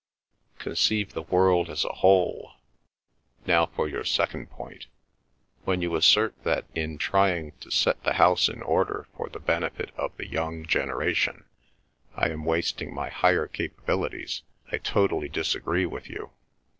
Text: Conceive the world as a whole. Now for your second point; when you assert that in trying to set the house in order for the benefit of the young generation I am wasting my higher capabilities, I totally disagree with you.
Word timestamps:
Conceive 0.57 1.13
the 1.13 1.21
world 1.21 1.69
as 1.69 1.85
a 1.85 1.93
whole. 1.93 2.55
Now 3.45 3.67
for 3.67 3.87
your 3.87 4.03
second 4.03 4.47
point; 4.49 4.87
when 5.63 5.83
you 5.83 5.95
assert 5.95 6.33
that 6.43 6.65
in 6.73 6.97
trying 6.97 7.51
to 7.61 7.69
set 7.69 8.03
the 8.03 8.13
house 8.13 8.49
in 8.49 8.63
order 8.63 9.07
for 9.15 9.29
the 9.29 9.39
benefit 9.39 9.91
of 9.95 10.17
the 10.17 10.25
young 10.25 10.65
generation 10.65 11.45
I 12.15 12.29
am 12.31 12.45
wasting 12.45 12.91
my 12.91 13.09
higher 13.09 13.45
capabilities, 13.45 14.41
I 14.71 14.79
totally 14.79 15.29
disagree 15.29 15.85
with 15.85 16.09
you. 16.09 16.31